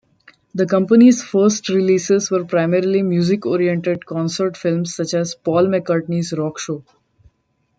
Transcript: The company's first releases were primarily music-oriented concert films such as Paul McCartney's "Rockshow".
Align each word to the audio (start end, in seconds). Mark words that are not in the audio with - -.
The 0.55 0.65
company's 0.65 1.21
first 1.21 1.69
releases 1.69 2.31
were 2.31 2.43
primarily 2.43 3.03
music-oriented 3.03 4.03
concert 4.03 4.57
films 4.57 4.95
such 4.95 5.13
as 5.13 5.35
Paul 5.35 5.67
McCartney's 5.67 6.31
"Rockshow". 6.31 6.83